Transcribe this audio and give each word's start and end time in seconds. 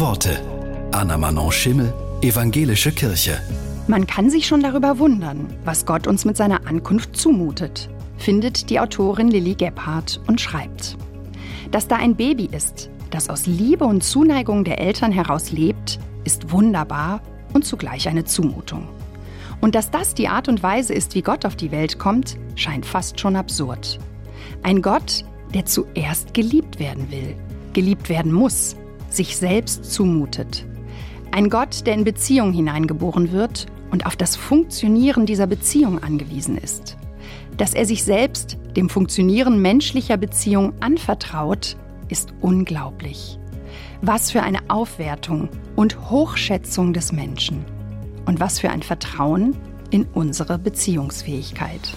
Worte. 0.00 0.40
Anna 0.90 1.16
Manon 1.16 1.52
Schimmel, 1.52 1.92
Evangelische 2.20 2.90
Kirche. 2.90 3.40
Man 3.86 4.06
kann 4.08 4.28
sich 4.28 4.46
schon 4.46 4.60
darüber 4.60 4.98
wundern, 4.98 5.46
was 5.64 5.86
Gott 5.86 6.08
uns 6.08 6.24
mit 6.24 6.36
seiner 6.36 6.66
Ankunft 6.66 7.16
zumutet, 7.16 7.88
findet 8.16 8.70
die 8.70 8.80
Autorin 8.80 9.28
Lilly 9.28 9.54
Gebhardt 9.54 10.20
und 10.26 10.40
schreibt. 10.40 10.96
Dass 11.70 11.86
da 11.86 11.96
ein 11.96 12.16
Baby 12.16 12.48
ist, 12.50 12.90
das 13.10 13.28
aus 13.28 13.46
Liebe 13.46 13.84
und 13.84 14.02
Zuneigung 14.02 14.64
der 14.64 14.80
Eltern 14.80 15.12
heraus 15.12 15.52
lebt, 15.52 16.00
ist 16.24 16.50
wunderbar 16.50 17.20
und 17.52 17.64
zugleich 17.64 18.08
eine 18.08 18.24
Zumutung. 18.24 18.88
Und 19.60 19.76
dass 19.76 19.92
das 19.92 20.14
die 20.14 20.26
Art 20.26 20.48
und 20.48 20.62
Weise 20.62 20.92
ist, 20.92 21.14
wie 21.14 21.22
Gott 21.22 21.46
auf 21.46 21.54
die 21.54 21.70
Welt 21.70 22.00
kommt, 22.00 22.36
scheint 22.56 22.84
fast 22.84 23.20
schon 23.20 23.36
absurd. 23.36 24.00
Ein 24.64 24.82
Gott, 24.82 25.24
der 25.54 25.66
zuerst 25.66 26.34
geliebt 26.34 26.80
werden 26.80 27.12
will, 27.12 27.36
geliebt 27.72 28.08
werden 28.08 28.32
muss, 28.32 28.74
sich 29.14 29.36
selbst 29.36 29.84
zumutet. 29.92 30.66
Ein 31.30 31.50
Gott, 31.50 31.86
der 31.86 31.94
in 31.94 32.04
Beziehung 32.04 32.52
hineingeboren 32.52 33.32
wird 33.32 33.66
und 33.90 34.06
auf 34.06 34.16
das 34.16 34.36
Funktionieren 34.36 35.26
dieser 35.26 35.46
Beziehung 35.46 36.02
angewiesen 36.02 36.56
ist. 36.56 36.96
Dass 37.56 37.74
er 37.74 37.86
sich 37.86 38.04
selbst 38.04 38.58
dem 38.76 38.88
Funktionieren 38.88 39.60
menschlicher 39.62 40.16
Beziehung 40.16 40.72
anvertraut, 40.80 41.76
ist 42.08 42.34
unglaublich. 42.40 43.38
Was 44.02 44.30
für 44.30 44.42
eine 44.42 44.58
Aufwertung 44.68 45.48
und 45.76 46.10
Hochschätzung 46.10 46.92
des 46.92 47.12
Menschen. 47.12 47.64
Und 48.26 48.40
was 48.40 48.58
für 48.58 48.70
ein 48.70 48.82
Vertrauen 48.82 49.56
in 49.90 50.06
unsere 50.12 50.58
Beziehungsfähigkeit. 50.58 51.94